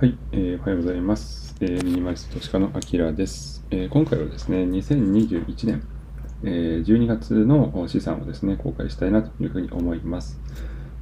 [0.00, 1.54] はい、えー、おはようございます。
[1.60, 3.88] えー、ミニマリスト投資家のあきらです、えー。
[3.90, 5.86] 今回はですね、2021年、
[6.42, 10.40] えー、12月の資産をですね、公開したいなというふうに思います。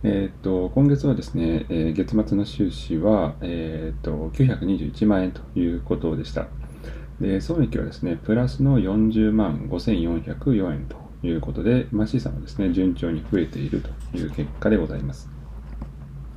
[0.02, 6.48] えっ、と、今月はですね、えー、月末の収支は、えっ、と、921万円ということでした。
[7.20, 15.30] で、損益はですね、プラスの40万5404円ということで、まあ、資産はですね、順調に増えているという結果でございます。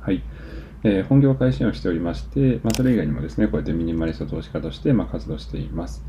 [0.00, 0.22] はい。
[0.84, 6.04] えー、本業開支をしておりまして、まあ、それ以外にもですね、こうやってミニマリスト投資家として、まあ、活動しています。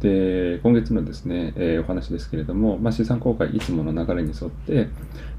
[0.00, 4.88] で、今月のですね、えー、お話ですけれども、まあ、資産公開いつもの流れに沿って、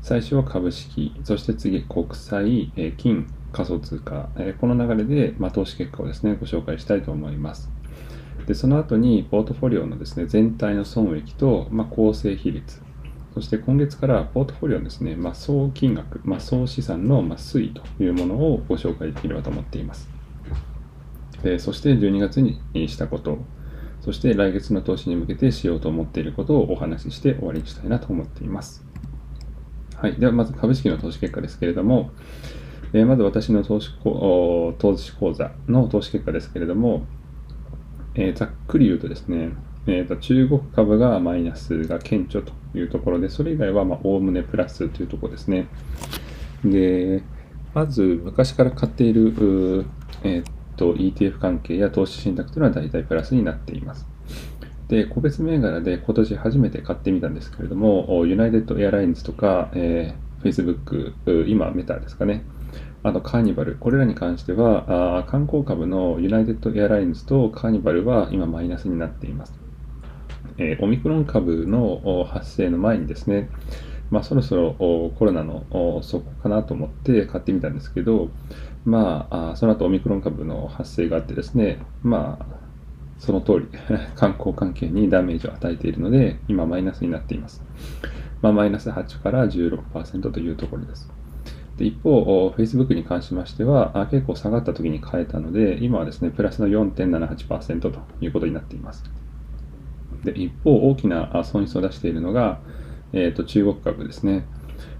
[0.02, 7.70] 最初は株式、そして次、国債、えー、金、仮想通貨、え、この流れで、ま、投資結果をですね、ご紹介したいと思います。
[8.48, 12.82] で、その後に、ポートフォリオのですね、全体の損益と、ま、構成比率、
[13.34, 20.08] そして今月からポートフォリオのですね、まあ、総金額、まあ、総資産のま推移というものをご紹介できればと思っています。
[21.42, 23.40] でそして12月にしたこと、
[24.02, 28.86] そして来月の投資に向けてしようと思っていることをお話しして終わりにしたいなと思っています。
[29.96, 30.16] はい。
[30.16, 32.12] では、まず株式の投資結果ですけれども、
[32.94, 37.06] えまず私の投資投資口座の投資結果ですけれども、
[38.14, 39.50] えー、ざっくり言うとですね、
[39.86, 45.68] えーと、中国株がマイナスが顕著というところで、それ以外はおおむねプラスというところですね。
[46.64, 47.24] で、
[47.74, 49.86] まず昔から買っている、
[50.24, 50.44] えー
[50.78, 54.08] と、ETF 関係や投資信託というのは大体プラスになっています。
[54.88, 62.44] で、個別銘柄で今年初めて買ってみたんですけれども、ユナイテッドエアラインズとか、えー、Facebook、今メタですかね。
[63.02, 69.63] あとカーニバル、これらに関しては、あ観光株のユナイテッドエアラインズとカーニバルは今マイナスになっています。
[70.58, 73.50] えー、オミクロン株の発生の前にですね、
[74.10, 74.74] まあ、そろそろ
[75.18, 78.30] コロナの底かなと思って買ってみたんですけど、
[78.86, 82.46] まあ、その後オミクロン株の発生があってですね、まあ、
[83.18, 83.68] その通り
[84.16, 87.64] 観光関係にダメージを与えているので、今マイナスになっています。
[88.42, 91.10] まあ、マイナス8から16%というところです。
[91.78, 99.04] で一方、Facebook に関しましては、結構下がった時に変えたので、今はですね、プラスの4.78%ということになっています。
[100.24, 102.60] で一方、大きな損失を出しているのが、
[103.14, 104.46] えーと、中国株ですね。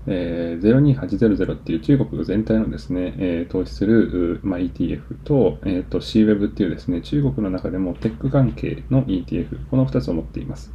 [0.06, 10.72] えー、02800っていう中国全体のですね、えー、投資する、まあ、ETF と,、えーと、CWEB っていうですね、中国の中でもテック関係の ETF、この2つを持っています。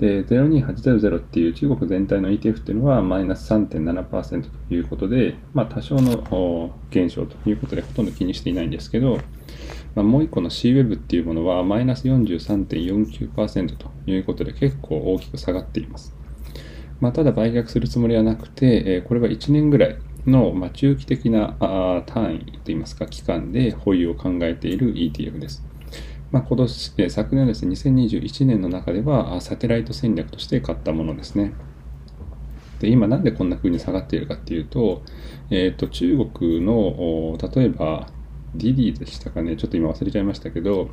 [0.00, 9.18] で、02800っていう中国全体の ETF っていうのはマイナス3.7%ということで、まあ多少の減少ということでほとんど気にしていないんですけど、
[9.94, 16.14] まあ、もう一個の CWEB っていうものはマイナス43.49%ということで結構大きく下がっています。
[17.00, 19.96] まあ、ただ売却するつもりはなくて、えこれは1年ぐらい
[20.26, 25.64] の、ま中期的なあ単位といいますか期間で保有を考えている ETF です。
[26.30, 31.52] まあ、今年、え昨年ですね、2021年の中ではサテライト戦略として買ったものですね。
[32.80, 35.02] で今なんでこんな風に下がっているかっていうと、
[35.50, 38.08] え、ー、と中国の例えば
[38.54, 40.90] ディディでしたかね、ちょっと今忘れちゃいましたけど、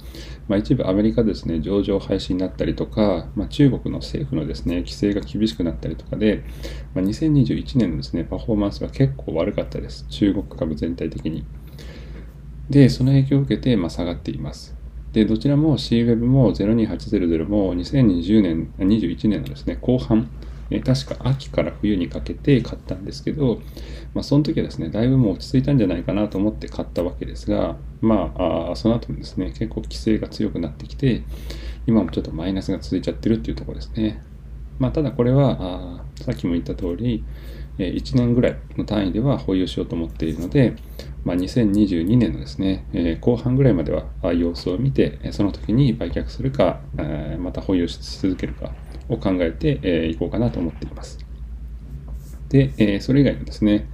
[0.47, 6.43] まあ、一部アメリカですね、上場廃止になったりとか、まあ、中国の政府のですね、規制が厳しくなったりとかで、
[6.93, 10.05] まあ、2021年のですね、パフォーマンスが結構悪かったです。
[10.09, 11.45] 中国株全体的に。
[12.69, 14.75] で、その影響を受けて、ま、下がっています。
[15.13, 20.29] で、どちらも CWEB も02800も2020年、21年のですね、後半、
[20.69, 23.61] え確か秋から冬にかけて買ったんですけど、
[24.13, 31.23] まあ、その時はですね、だいぶもう落ち着いたんじゃないかなと思って買ったわけですが、まあ、あその後もですね、結構規制が強くなってきて、
[31.85, 34.21] 今もちょっとマイナスが続いちゃってるっていうところですね。
[34.79, 37.23] まあ、ただこれは、あさっきも言った通り、
[37.79, 40.75] え1年ぐらいの単位では保有しようと思っているので、
[41.27, 48.71] まあ、2022年のですね、え後半ぐらいまでは様子を見て、その時に売却するか、えまた保有し続けるか
[49.09, 51.19] を考えてい、えこうかなと思っています。
[52.47, 53.89] で、えそれ以外のですね、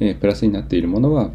[0.00, 1.30] えプラスになっているものは、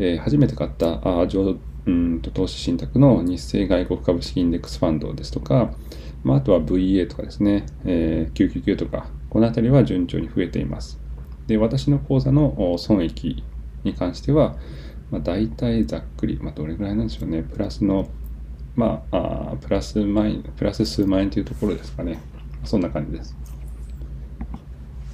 [0.00, 1.54] え初めて買ったあ上
[1.86, 5.72] うんと投資信託の日清外国株式インデックスファンドですとか、
[6.24, 10.98] まあ、あとは VA とかですね、えー、999とか、この辺りは順調に増えています。
[11.46, 13.44] で、私の口座の損益
[13.84, 14.56] に関しては、
[15.10, 18.08] まあ、大体ざっくり、まあ、どれぐらいなんでしょうね、プラスの、
[18.76, 22.18] まあ、あプラス万円、プラス数万円というところですかね。
[22.64, 23.36] そんな感じです。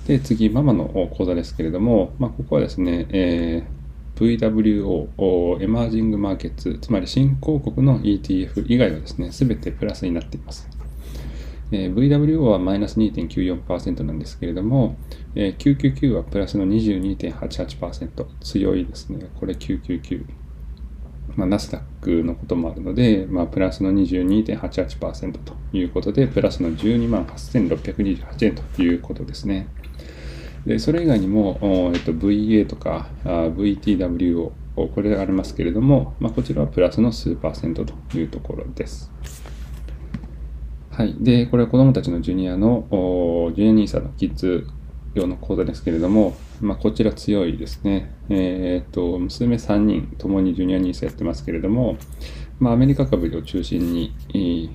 [0.07, 0.85] で、次、ママの
[1.17, 10.76] 講座ですけれども、まあ、ここはですね、えー、VWO、エマージングマーケッツ、つまり新興国の ETF 以外はですね、すべてプラスになっています。
[11.73, 14.97] えー、VWO はマイナス2.94%なんですけれども、
[15.35, 19.29] えー、999はプラスの22.88%強いですね。
[19.35, 20.25] これ999。
[21.35, 29.69] まあ、ナスダックのこともあるので、まあ、プラスの22.88%ということで、プラスの12万8628円ということですね。
[30.67, 39.13] でそれ以外にも、えっと、VA とか VTWO、これがありますけれども、まあ、こちらはプラスの数パーセントというところです。
[40.97, 41.15] はい。
[41.21, 42.87] で、これは子供たちのジュニアの、
[43.55, 44.67] ジュニアニーサのキッズ
[45.13, 48.15] 用の講座ですけれども、まあ、こちら強いですね。
[48.31, 51.99] えー、っと、娘3人ともにジュニアニースやってますけれども、
[52.61, 54.71] まあ、アメリカ株を中心に、えー、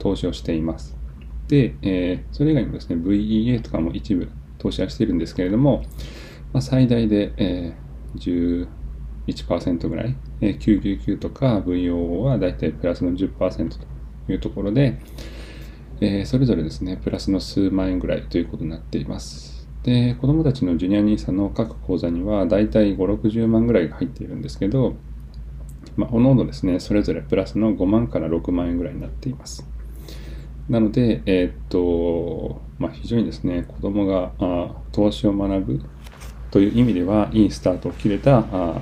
[0.00, 0.96] 投資をしています。
[1.46, 4.28] で、えー、それ以外にもですね、VEA とかも一部
[4.58, 5.84] 投資はしているんですけれども、
[6.52, 8.66] まあ、最大で、えー、
[9.46, 14.98] 11%ぐらい、えー、999とか VO はだいたいプラスの10%というところで、
[16.02, 19.68] えー、それぞれですね、プラスの数万円ぐらいということになっています。
[19.82, 24.96] で、子供たちのジュニア NISA の各口座には、だいたい5、60万ぐらいが入っているんですけど、
[25.96, 29.66] まあ、おのおのですね、それぞれプラスの5万から6万円ぐらいになっています。
[30.70, 35.80] なので、えー、っと、まあ、非常にですね、子供があ投資を学ぶ
[36.50, 38.80] という意味では、いいスタートを切れたあ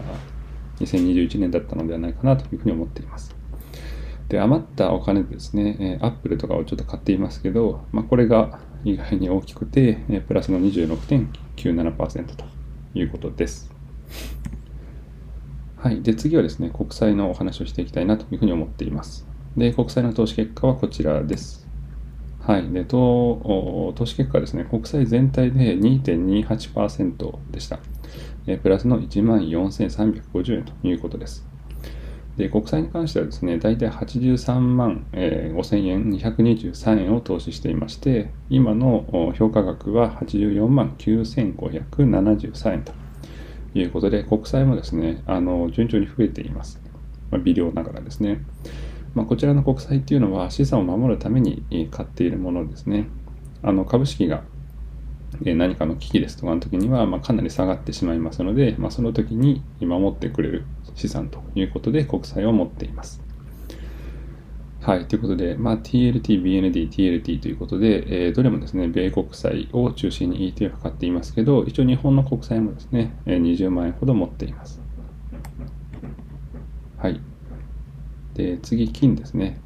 [0.81, 3.38] 2021年だったのではないかなというふうに思っています。
[4.29, 12.45] で、余ったお金ですね、えアップルとかをちょっと買っていますけど、まあ、これが意外に大きくて、えプラスの26.97%と
[12.95, 13.71] いうことです。
[15.77, 16.03] はい。
[16.03, 19.27] で、次はですね、国債のお話をしていきたいなというふうに思っています。
[19.57, 21.67] で、国債の投資結果はこちらです。
[22.41, 22.71] はい。
[22.71, 27.79] で、投資結果はですね、国債全体で2.28%でした。
[28.63, 31.48] プラスの14,350円ということです。
[32.39, 42.93] で、国債に関してはですね、大体83万、え、5000円、223円を投資していまして、今の評価額は84万9573円と
[43.75, 46.81] いうことで、国債もですね、あの順調に増えています。
[47.33, 48.41] まあ、微量ながらですね。
[49.15, 53.09] まあ、こちらの国債っていうのは資産を守るために買っているものですね。
[53.65, 54.45] あの株式が
[55.43, 60.65] 何かの危機ですとかの時には、まあ、かなり下がってしまいますので、まあ、その時に守ってくれる
[60.99, 63.23] 資産ということで国債を持っています。
[64.81, 65.07] はい。
[65.07, 74.81] ということで、まあ、TLT、BND、TLT ということで、えー、どれもですね、米国債を中心に ETF 買っていますけど、一応日本の国債もですね、20万円ほど持っています。
[76.97, 77.21] はい。
[78.35, 79.61] で、次、金ですね。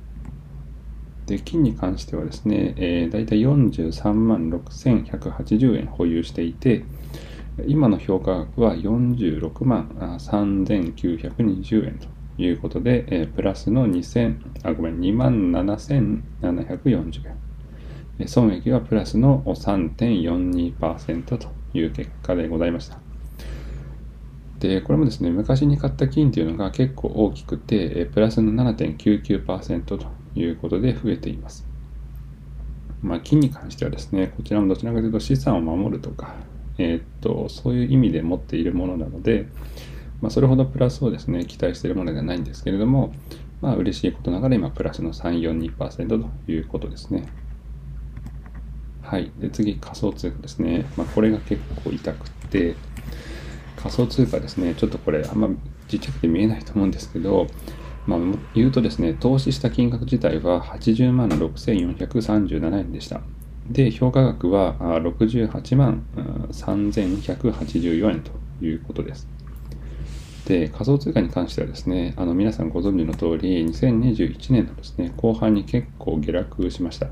[1.27, 6.85] で、金に関してはですね、えー、大体43万6180円保有していて、
[7.67, 9.89] 今の評価額は46万
[10.19, 12.09] 3920円と
[12.43, 17.37] いうことで、えー、プラスの2000あごめん2万7740円。
[18.29, 22.99] 損益はプラスの3.42%という結果でございました。
[24.59, 30.07] で、これもですね、昔に買った金というのが結構大きくて、プラスの7.99%と
[30.37, 31.67] いうことで増えています。
[33.03, 36.37] まあ、金に関してはですね、こちらもどちらかというと資産を守るとか、
[36.79, 39.47] えー、っと、そういう意味で持っているものなので、
[40.21, 43.13] まあ、それほどプラスをですね、期待しているものではないんですけれども、
[43.61, 47.27] まあ、嬉しいことながら今、プラスの342%ということですね。
[49.03, 49.31] はい。
[49.39, 50.87] で、次、仮想通貨ですね。
[50.97, 52.75] まあ、これが結構痛くて、
[53.77, 55.49] 仮想通貨ですね、ちょっとこれ、あんま
[55.89, 57.47] ちっちゃくて見えないと思うんですけど、
[58.07, 58.19] まあ、
[58.55, 63.21] 言うとですね、投資した金額自体は80万6437円でした。
[63.73, 66.05] で、評価額は68万
[66.51, 68.31] 3184円と
[68.65, 69.27] いうことです。
[70.47, 77.09] で、仮想通貨に関してはですね、あの皆さんご存知の通り、2021年のですね、後半に結構下落しました。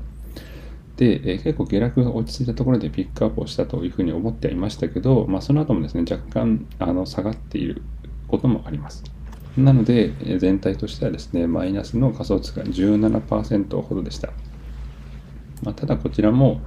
[0.97, 7.81] で、え結構下落が落ち着いたところでピックアップをしたというふうに思ってはいましたけど、まあ、その後もですね、若干あの下がっている
[8.27, 9.03] こともあります。
[9.57, 14.31] なので、全体としてはですね、マイナスの仮想通貨17%ほどでした。
[15.63, 16.61] まあ、ただこちらも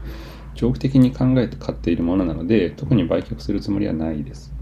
[0.54, 4.52] 長期的に考えて買っているものなので、特に売却するつもりはないです。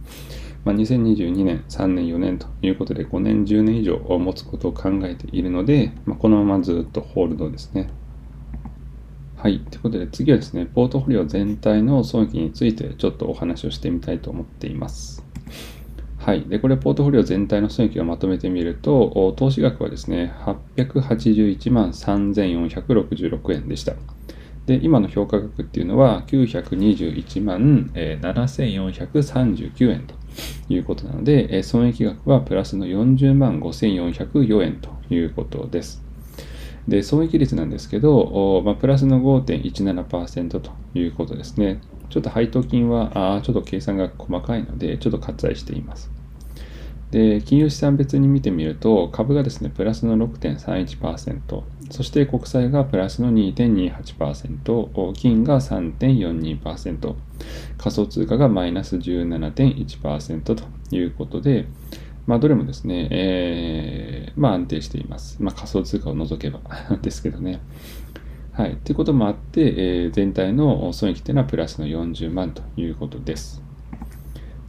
[0.65, 7.91] まあ、2022年、3年、4年ということで5年、10年以上を持つことを考えているので、まあ、このままずっとホールドですね。
[9.37, 9.59] はい。
[9.59, 15.27] ということで次はですね、ポートフォリオ全体の損益についてちょっとお話をしてみたいと思っています。
[16.17, 16.43] はい。
[16.43, 20.33] で、これ、ポートフォリオ全体の損益をまとめてみると、投資額はですね、
[20.77, 23.95] 881万3466円でした。
[24.67, 30.15] で、今の評価額っていうのは、921万7439円と
[30.69, 36.03] いうことなので、損益額はプラスの40万5404円ということです。
[36.87, 41.81] で、損益率なんですけど、まあ、プラスの5.17%ということですね。
[42.11, 46.11] ちょっと配当金は、あちょっと計算が細かいので、ちょっと割愛しています。
[47.13, 51.63] で金融資産別に見てみると株がですねプラスの6.31%
[51.93, 57.15] そして国債がプラスの2.28%金が3.42%
[57.77, 61.67] 仮想通貨がマイナス17.1%ということで、
[62.27, 65.37] まあ、どれもですね、えー、まあ、安定しています。
[65.43, 66.61] まあ、仮想通貨を除けば
[67.03, 67.61] ですけどね。
[68.53, 68.77] はい。
[68.83, 73.63] ということもあって、えー、全体の損益というのはプラスの40万ということです。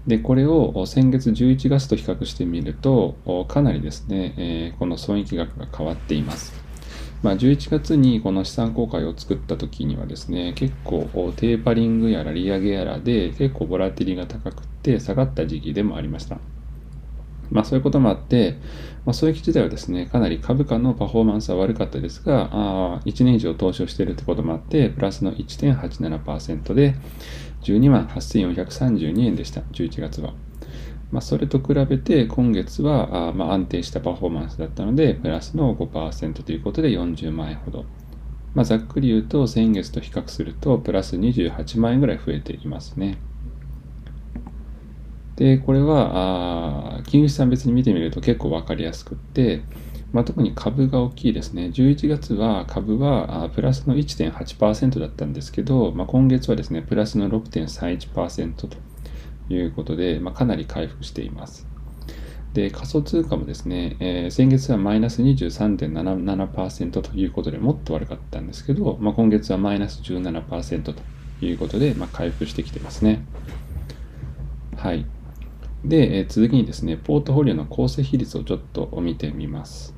[0.07, 3.15] で、これを先月11月と比較してみると、
[3.47, 6.62] かなりですね、えー、この損益額が変わっています。
[7.23, 16.37] まあ、11月にこの資産公開を作った時にはですね、結構テーパリングやら利上げやらで結構ボラティリが高くて下がった時期でもありました。
[17.49, 18.57] まあそういうこともあって、
[19.05, 26.95] まあ、損益自体はですね、かなり株価のパフォーマンスは悪かったですが、あ1年以上投資をしているってこともあって、プラスの1.87%で、
[27.61, 30.33] 12万8432円でした、11月は。
[31.13, 37.85] まあ、それと比べて今月はあまあ安定したパフォーマンスだったので、プラスの5%ということで40万円ほど。
[38.55, 43.19] まあ、ざっくり言うと、先月と比較すると、プラス28万円ぐらい増えていますね。
[45.35, 49.61] で、これは、あ金融資産別に見てみると結構わかりやすくって、
[50.13, 51.69] まあ、特に株が大きいですね。
[51.71, 58.77] 11月は株はプラスの1.8%だったんですけど、まあ、今月はですね、プラスの6.31%と
[59.49, 61.67] いうことで、まあ、かなり回復しています。
[62.53, 70.93] で、仮想通貨もですね、えー、先月はマイナス23.77%ということでもっと悪かったんですけど、まあ、今月はマイナス17%と
[71.41, 73.25] いうことで、まあ、回復してきてますね。
[74.77, 75.05] はい。
[75.83, 79.95] で、えー、続きにですね、ポートフォリオの構成比率をちょっと見てみます。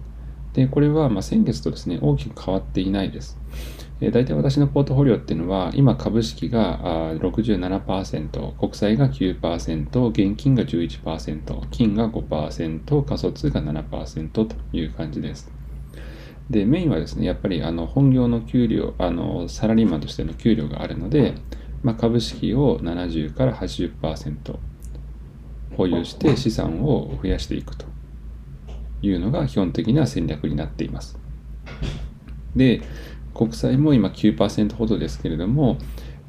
[0.53, 3.37] で、これはま先月とですね、大きく変わっていないです。
[4.01, 15.49] え、大体私のポートフォリオっていうのは、今株式が67%、国債が9%、現金が11%、金が5%、仮想通貨7%という感じです。
[16.49, 21.35] で、メインはですね、やっぱりあの本業の給料、あのサラリーマンとしての給料があるので、
[21.81, 24.57] まあ、株式を70から80%
[25.77, 27.85] 保有して資産を増やしていくと
[29.01, 31.17] いうのが基本的な戦略になっています。
[32.55, 32.81] で、
[33.35, 35.77] 国債も今9%ほどですけれども、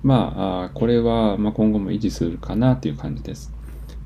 [0.02, 3.52] まあ、これは今後も維持するかなという感じです。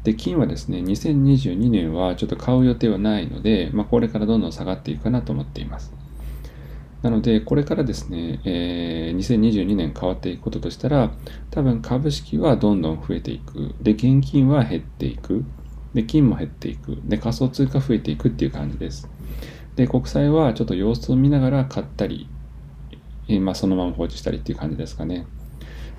[0.04, 5.92] で、金はですね、2022年はちょっと買う予定はないので、まあ、これからどんどん下がっていくかなと思っています。
[7.02, 11.10] なので、これからですね、えー、2022年変わっていくこととしたら、
[11.50, 13.74] 多分株式はどんどん増えていく。
[13.80, 15.44] で、現金は減っていく。
[15.94, 16.98] で、金も減っていく。
[17.04, 19.08] で、仮想通貨増えていくっていう感じです。
[19.76, 22.28] で、国債はちょっと様子を見ながら買ったり、
[23.38, 25.26] まあ、そのまま放置したりっていう感じですかね。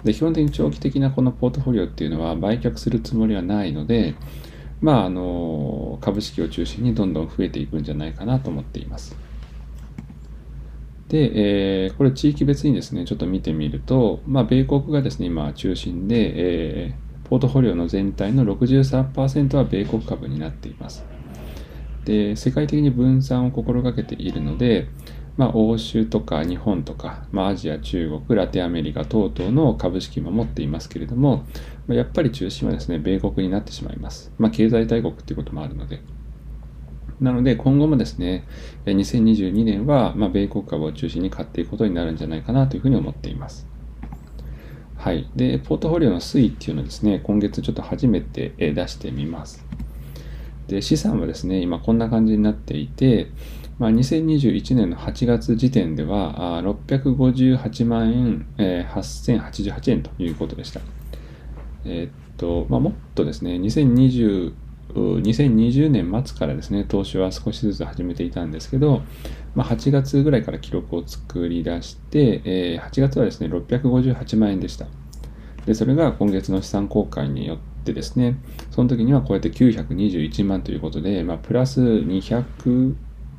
[0.03, 4.15] で、基本的に長期的なこのポートフォリオっていうのは売却するつもりはないので、
[4.81, 9.15] まあ、あの、株式を中心にどんどん増えていくんじゃないかなと思っています。
[11.07, 21.05] で、えー、これ地域別にですね、ちょっと見てみると、まあ、米国がですね、今中心で、えー、ポートフォリオの全体の63%は米国株になっています。
[22.05, 24.87] で、世界的に分散を心がけているので、
[25.37, 31.45] まあ、欧州とか日本とか、まあ、アジア、中国、ラテンアメリカ等々の株式も持っていますけれども、
[31.87, 34.31] まあやっぱり中心はですね、米国になってしまいます。
[34.37, 36.01] まあ、経済大国ということもあるので。
[37.19, 38.45] なので、今後もですね、
[38.85, 43.67] 2022年は、まあ米国株を中心に買っていくことになるんじゃないかなというふうに思っています。
[44.97, 45.29] はい。
[45.35, 49.65] で、ポートフォリオの推移っていうのをですね、今月ちょっと初めて出してみます。
[50.67, 53.31] で、資産はですね、今こんな感じになっていて、
[53.81, 60.81] まあ、2021年の8月時点では、658万円、えー、8088円ということでした。
[61.83, 64.53] えー、っと、まあ、もっとですね、2020
[64.93, 69.01] 2020年末からですね、投資は少しずつ始めていたんですけど、
[69.55, 74.85] まあ、8月ぐらいから記録を作り出して、えー、8月はですね、658万円でした。
[75.65, 78.35] で、それが今月の資産公開によってですね、
[78.69, 82.93] その時にはこうやって921万ということで、まあ、プラス200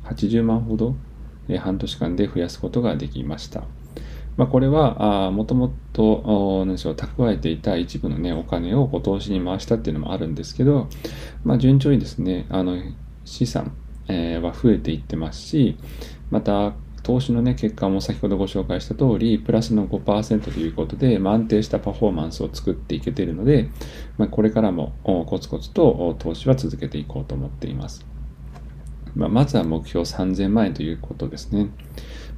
[0.05, 0.95] 80万ほど、
[1.47, 3.63] え、半年間で増やすことができました。
[4.37, 6.23] まあ、これはもともと
[6.65, 10.89] 蓄えていた一部の、ね、お金を投資に回したっていうのもあるんですけど、
[11.43, 12.81] まあ、順調にですねあの
[13.25, 13.75] 資産、
[14.07, 15.77] え、は増えていってますし
[16.31, 23.69] また投資の、ね、結果も先ほどご紹介した通りプラスの5%ということで、まあ、安定したパフォーマンスを作っていけているので、
[24.17, 28.12] まあ、これからもコツコツと投資は続けていこうと思っています。
[29.15, 31.69] まあ、まずは目標3000万円ということですね。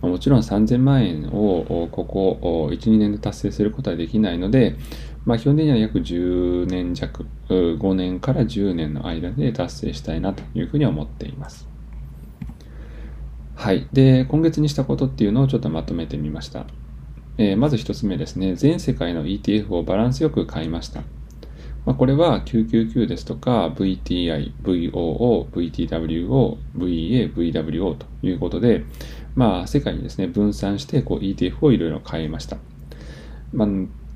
[0.01, 4.75] まもちろん3000万円をここ1、2年で達成することはできないので、
[5.25, 11.67] まあ、基本的には約10年弱、5年から10年の間で達成したいなというふうに思っています。
[13.55, 13.87] はい。
[13.93, 16.67] で、今月にしたことっていうのをちょっとまとめてみました。
[17.37, 18.55] えー、まず1つ目ですね。
[18.55, 21.01] 全世界の ETF をバランスよく買いました。
[21.85, 28.83] まあ、これは999ですとか VTI、VOO、VTWO、VA、VWO ということで、
[29.35, 32.57] まあ、世界にですね、分散してこう ETF をいろいろ買いました。
[33.53, 33.67] まあ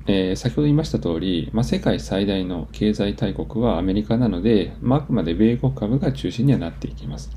[0.06, 7.30] えー、先ほど言いました通り、まあ、世界最大の経済大国はアメリカなので、まあ、あくまで米国株が中心にはなっていきます。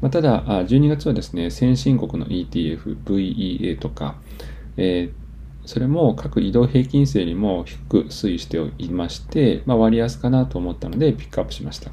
[0.00, 4.16] まあ、ただ、12月はですね、先進国の ETF、VEA とか、
[4.76, 5.21] えー
[5.64, 11.90] それも各移動平均線よりも低く推移していまして、まあ、割安かなと思ったのでピックアップしました。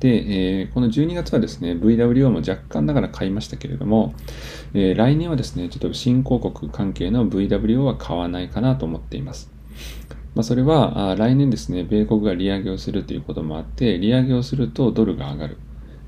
[0.00, 4.14] で、えー、この12月はですね、VWO も若干ながら買いましたけれども、
[4.74, 9.52] えー、来年はですね、ちょっと新興国関係の VWO は買わないかなと思っています。
[10.34, 15.58] まあ、それはあ来年ですね、米国が利上げをするということもあって、利上げをするとドルが上がる。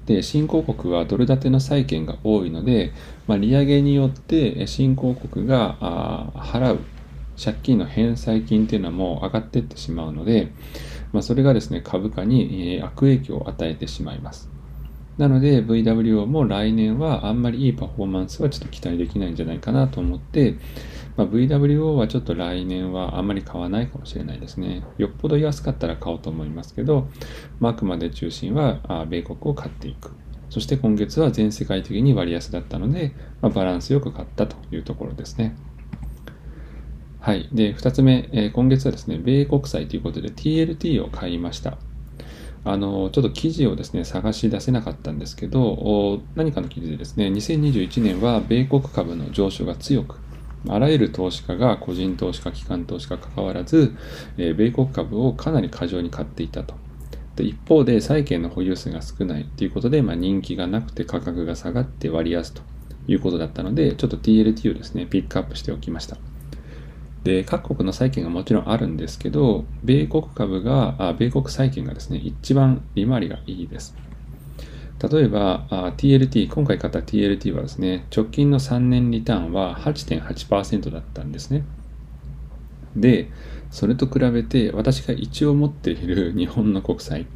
[0.06, 2.92] で新興国はドル建ての債券が多いので、
[3.26, 6.80] まあ、利上げによって新興国が払う
[7.42, 10.52] 借金の返済金っていうのはもう上がっていってしまうので、
[11.12, 14.48] まあ、それがですね株価に悪影響を与えてしまいます。
[15.16, 20.56] なので VWO も来年はあんまりいいパフォーマンスはちょっと期待できないんじゃないかなと思って、
[21.16, 24.84] まあ、VWO はちょっと来年はあんまり買わないかもしれないですね。
[24.98, 27.08] よっぽど安かったら買おうと思いますけど、
[27.60, 30.12] まあ、あくまで中心は米国を買っていく。
[30.50, 35.56] そして今月は全世界的に割安だったので、まあ、バランスよく買ったというところですね。
[37.20, 37.48] はい。
[37.52, 41.78] で、2つ目、えー、今月はですね、米国債ということで TLT を買いました。
[42.66, 50.18] あの、ちょっと記事をですね、探し出せなかったんですけど、何かの記事でですね、2021年は米国株の上昇が強く、
[50.68, 53.94] あらゆる投資家が個人投資家、機関投資家関わらず、
[54.36, 56.74] えー、米国株をかなり過剰に買っていたと。
[57.36, 62.62] で一方で債券の保有数が少ないということで、まあ、人気がなくて価格が下がって割安と
[63.08, 66.16] いうことだったので、ちょっと TLT をですね、ピックアップしておきました。
[67.24, 73.96] で、各国の債券がもちろんあるんですけど、米国株が、あ米国債券がですね、一番利回りがいいです。
[75.00, 81.64] 例えば、TLT、今回買った TLT はですね、直近の3年リターンは8.8%だったんですね。
[82.96, 83.28] で、
[83.70, 87.26] それと比べて私が一応持っている日本の国債、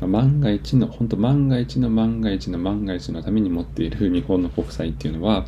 [0.00, 5.46] 万が一の、本当万が一の万が一の万が一のために持っている日本の国債っていうのは、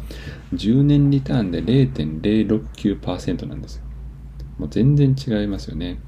[0.55, 3.85] 10年リターンで0.069%なんですよ。
[4.59, 5.99] もう全然違いますよね。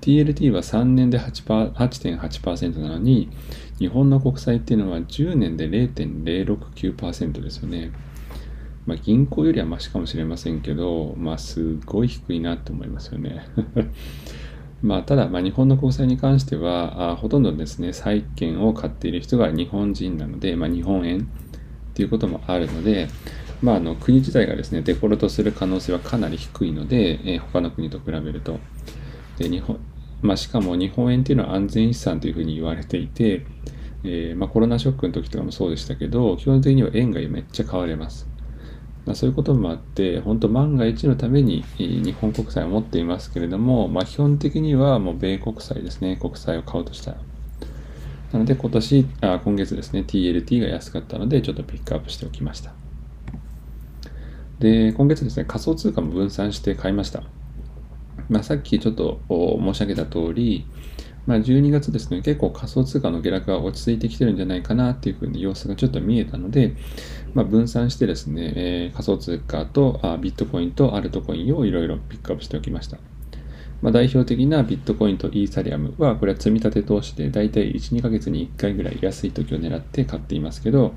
[0.00, 3.30] TLT は3年で8.8%なのに、
[3.78, 7.92] 日本の国債っていうのは10年で0.069%ですよね。
[8.86, 13.44] まあ、銀行よりはマシかもしれませんけど、まあ、すごい低いなと思いますよね。
[14.82, 21.22] まあ、ただ、まあ、日本の国債に関してはあ、ほとんどですね、債券を買っている人が日本人なので、まあ、日本円っ
[21.94, 23.08] ていうこともあるので、
[23.60, 28.60] まあ、あの国自体がですね、デフォルトする可能性はかなり低いので、えー、他の国と比べると。
[29.38, 29.78] で日本
[30.26, 33.46] まあ、しかも日本円っていうのは安全資産というふうに言われていて、
[34.04, 38.28] えーまあ、コロナショックの時とかもそうでしたけど、基本的には円がめっちゃ買われます。
[39.04, 47.18] まあ、そういうこともあって、本当万が一のために日本国債を持っていますけれども、まあ、基本的にはもう米国債ですね、国債を買うとしたら。
[48.32, 52.72] なので今年、あ今月ですね、TLT が安かったので、ちょっとピックアップしておきました。
[54.58, 57.22] で、今月ですね、仮想通貨も分散して買いました。
[58.28, 60.66] まあ、さっきちょっと申し上げた通り、
[61.26, 66.76] まあ、12月ですね、結構仮想通貨の下落が落ち着いてきてるんじゃないかなっていうふうに様子がちょっと見えたので、
[67.34, 72.98] まあ、分散してですね、えー、仮想通貨とあビットコインとアルトコインをいろいろピックアップしておきました。
[73.82, 80.94] まあ、代表的なビットコインとイーサリアムは、これは積み立て投資で大体1、2ヶ月に1回ぐらい安い時を狙って買っていますけど、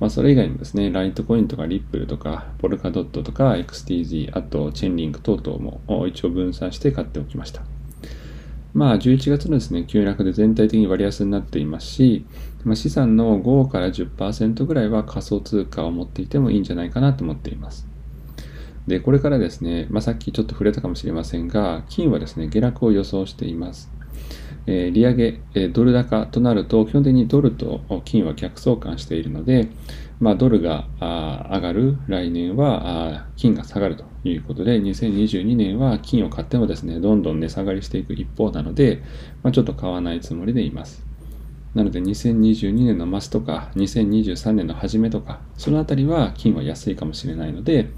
[0.00, 7.62] まあ、それ以外にもですね、ライトコインとかリップルとか、ポルカドットとか、XTZ、あとチェンリンク等々も一応分散して買っておきました。
[8.74, 12.26] まあ、11月のですね、急落で全体的に割安になっていますし、
[12.64, 17.88] まあ、資産の5から10%ぐらいは仮想通貨を持っていてもいいんじゃないかなと思っています。
[18.88, 23.90] で、これからですね、まあ、さっきちょっと触れたかもしれませんが、金はですね、下落を予想しています。
[24.66, 29.68] えー、利上げ、えー、ドル高となると、基本的にドルと金は逆相関しているので、
[30.20, 39.02] まあ、ドルが上がる来年は金が下がるということで、2022年は金を買ってもですね、どんどん値下がりしていく一方なので、
[39.42, 41.06] まあ、ちょっと買わないつもりでいます。
[41.74, 47.90] なので2022年の末とか2023年の初めとかそのあたりは金は安いかもしれないので、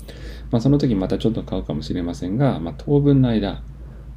[0.50, 3.62] まあ、その時またちょっと買うかもしれませんが、まあ、当分の間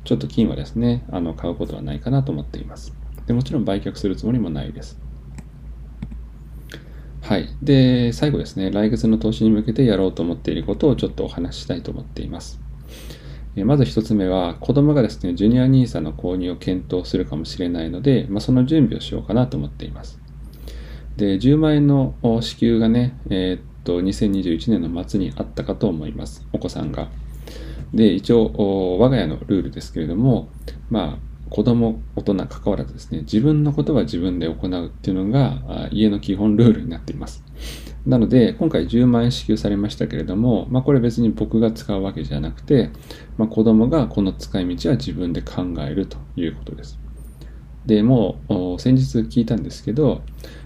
[0.03, 2.93] ちょっと金はですね、あの買うことはないかなと思っています。
[3.25, 4.99] でもちろん売却するつもりもないです。
[7.21, 7.47] はい。
[7.61, 12.59] で、最後ですね、来月の投資に向けてやろうと思っていることをちょっとお話ししたいと思っています。
[13.55, 20.19] まず1つ目は、子供がですね、ジュニア NISA の購入を検討するかもしれないので、まあ、その準備をしようかなと思っています。
[21.15, 26.45] で、10万円の支給がね、えー、と、2021年の末にあったかと思います。
[26.53, 27.09] お子さんが。
[27.93, 30.49] で、一応、我が家のルールですけれども、
[30.89, 37.43] まあ、子供、大人関わらずですね、自分のことは自分で行うっていうのが家の基本ルールになっています。
[38.07, 42.89] なので、今回10万円支給されましたけれども、まあ、これ別に僕が使うわけじゃなくて、
[43.37, 46.99] まあ、子供がこの使い道は自分で考えるということです。
[47.85, 50.23] で、もう先日聞いたんですけど、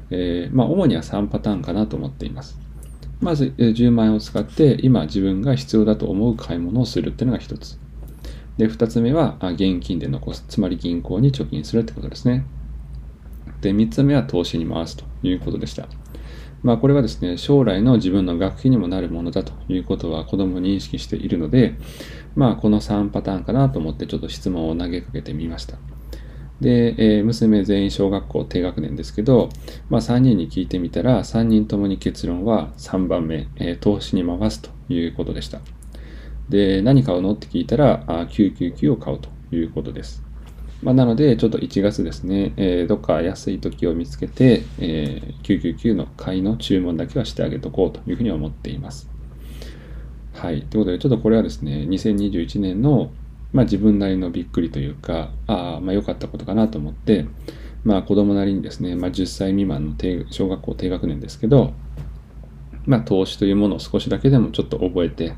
[0.10, 2.67] えー、まあ、主には3パターンかなと思っています。
[3.20, 7.80] まず、10万円を使って今自分が必要だと思う買い物をするっていうのが1つ。
[8.58, 10.44] で、2つ目は現金で残す。
[10.48, 12.46] つまり銀行に貯金するってことですね。
[13.62, 15.88] で、3つ目は投資に回すということでした。
[16.64, 21.76] まあこれはですね、将来の自分の学費にもなるものだということは子供に認識しているので、
[22.36, 25.78] まあこの3パターンかなと思ってちょっと質問を投げかけてみました。
[26.62, 29.50] で、えー、娘全員小学校低学年ですけど、
[29.90, 35.62] まあ3人に聞いてみたら、3人ともに結論は3番目、えー、投資に回すということでした。
[36.50, 40.24] で、何買うのって聞いたら、あ999を買うということです。
[40.82, 49.10] まあ、なので、ちょっと1月ですね、えー、どっか安い時を見つけて、えー、999の買いの注文だけはしてあげとこうというふうに思っています。
[50.34, 50.62] はい。
[50.62, 53.12] ということで、ちょっとこれはですね、2021年の、
[53.54, 57.26] まあ、自分なりのびっくりというか、ああ、まあ良かったことかなと思って、
[57.84, 61.74] まあ子供なりにですね、まあ、10歳未満の低小学校低学年ですけど、
[62.86, 65.34] まあ投資というものを少しだけでもちょっと覚えて、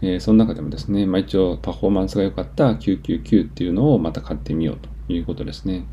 [0.00, 5.86] えー、その中でもですね、まあ、一応パフォーマンスが良かった999っていうのをまた買ってみようということですね。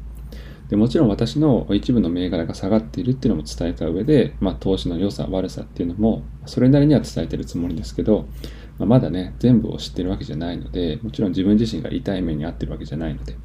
[0.69, 8.27] でもちろん私の一部の銘柄が下がっているっていうのも伝えた上で、まあ、投資の良さ、悪さっていうのもそれなりには伝えてるつもりですけど、
[8.81, 13.37] まあ、まだね、全部を知ってるわけじゃないので、もちろん自分自身が痛い目に遭ってるわけじゃないので、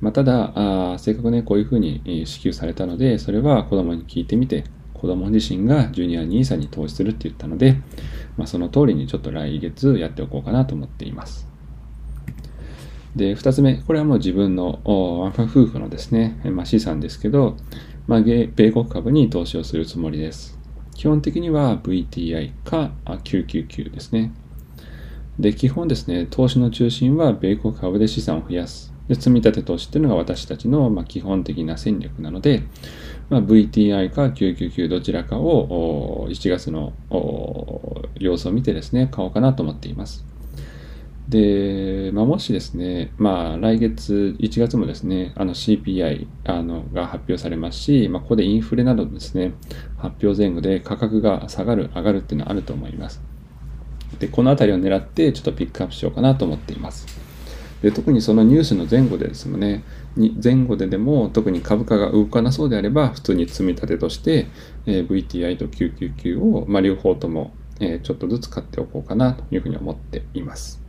[0.00, 4.62] まあ、ただあ、せっかくね、こういうふうに支給されたので、それは子供に聞いてみて、
[4.94, 7.78] 子供自身がジュニア NISA に投資するって言ったので、
[8.36, 11.48] まあ、その通りにちょっと来月やっておこうかなと思っています。
[13.16, 17.56] で、2つ目、これはもう自分の夫婦のですね、まあ、資産ですけど、
[18.06, 20.60] まあ、米国株に投資をするつもりです。
[20.94, 24.32] 基本的には VTI か999ですね。
[25.40, 28.92] で、基本ですね、投資の中心は米国株で資産を増やす。
[29.08, 32.62] で積み立て投資っていうのが私たちのま基本的な戦略なので、
[33.28, 36.92] まあ、VTI か999どちらかを1月の
[38.20, 40.24] 様子を見てですね、買おうかなと思っています。
[41.28, 49.54] で、まあ、もしですね、まあ、来月、1月もですね、あの CPI あのが発表されますし、まあ、ここでインフレなどですね、
[49.96, 53.29] 発表前後で価格が下がる、上がるっていうのはあると思います。
[54.18, 57.06] で、この辺りを狙ってちょっとピックアップしようかなと思っています。
[57.82, 59.84] で特にそのニュースの前後でですもね
[60.42, 64.48] 前後ででも特に株価が動かなそうであれば普通に積み立てとして、
[64.86, 70.82] えー、VTI と999を、まあ、両方とも、えー、ちょっとずつ買っておこうかなというふうに思っています。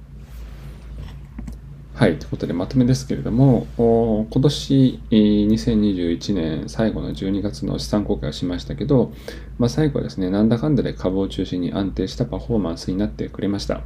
[1.93, 2.17] はい。
[2.17, 9.13] ということで、まとめですけれども、今年、2021年最後の12月の資産公開をしましたけど、
[9.59, 13.81] まあ、最後はですね、なんだかんだで株を中心に安定したパフォーマンスになってくれました。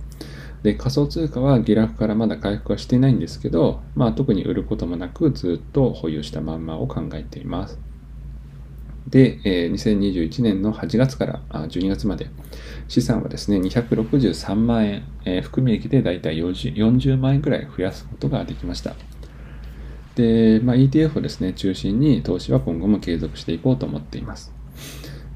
[0.64, 7.80] で、仮想通貨は下落からまだ回復はしていないんですけど、まあ特に売ることもなくずっと保有したまんまを考えています。
[9.08, 12.28] で、えー、2021年の8月から12月まで
[12.88, 18.96] 資産はですね、263万円、えー、含み益でだいたい 40, 40万円くらい増やすことができました。
[20.16, 24.54] で、まあ、ETF をですね、中心に投資は今後も継続していこうと思っています。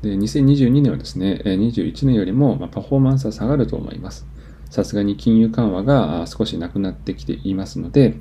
[0.01, 4.25] で、2022年はですね、21年よりもパフォーマンスは下がると思います。
[4.69, 8.15] さすがに金融緩和が少しなくなってきていますので、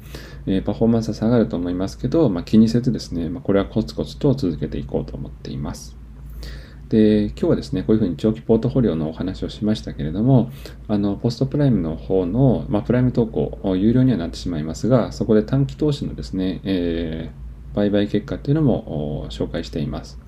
[0.46, 5.96] えパフォーマンスは下がると思いますけど、まあ、気にせずですね、まあ、これはコツコツと続けていこうと思っています。
[6.88, 10.50] で、今日はですね、こういうふうに長期ポートフォリオのお話をしましたけれども、
[10.88, 20.27] あの、ポストプライムの方の、まあ、プライム投稿、有料にはなってしまいますが、そこで短期投資のですね、えー、売買結果っていうのも紹介しています。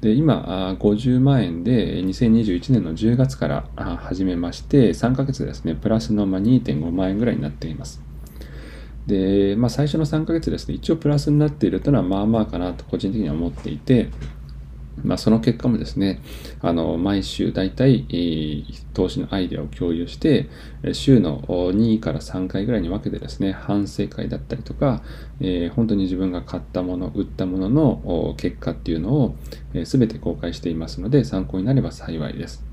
[0.00, 8.00] で今、50万円で2021年の10月から始めまして、3ヶ月ですね、プラスの2.5万円ぐらいになっています。
[9.08, 14.10] で、まあ、最初の3ヶ月ですね、一応プラスになっているというのはまあまあかなと個人的には思っていて、
[15.04, 16.20] まあ、その結果もですね、
[16.60, 20.48] あの毎週大体、えー、投資のアイデアを共有して、
[20.92, 25.02] 週の2から3回ぐらいに分けてですね、反省会だったりとか、
[25.40, 29.36] えー、本当に自分が買ったもの、売ったものの結果っていうのを、
[29.74, 32.67] えー、全て公開していますので、参考になれば幸いです。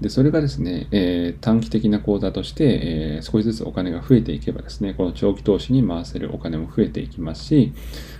[0.00, 7.72] で、それがですね、えー、短期的な口座として、えー、少しずつお金が増えていけばですね、この長期投資に回せるお金も増えていきますし、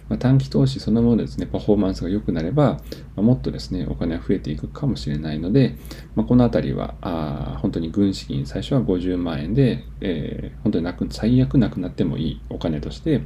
[0.08, 2.78] まあ、短期投資そのものですね、パフォーマンスが良くなれば、ま
[3.16, 5.76] あ、もっとですね、お金が増えていくかもしれないので、
[6.14, 13.20] まあ、このあたりは、あ本当に軍資金、最初は50万円で、えー、本当になく、最悪なくなってもいいお金として、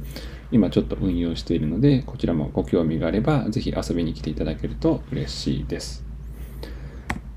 [0.51, 6.10] 今ちょっと運用しているので、こちらもご興味があれば、ぜひ遊びに来ていただけると嬉しいです。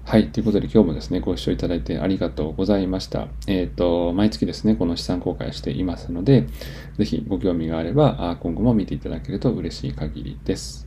[0.06, 0.30] はい。
[0.30, 3.28] ということで今日もですね、ご視聴いただいてありがとうございました。
[3.46, 6.46] えっ、ー、と、毎月ですね、この資産公開していますので、
[6.98, 10.86] ぜひご興味があれば、今後も見ていただけると嬉しい限りです。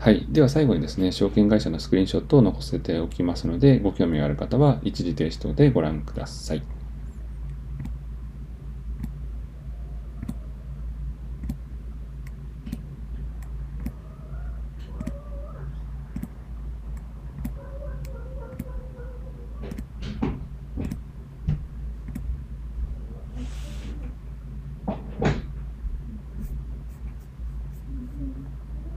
[0.00, 0.26] はい。
[0.28, 6.81] では最後にですね、証券会社のスクリーンショットを残せておきますので、ご興味がある方は一時停止等でご覧ください。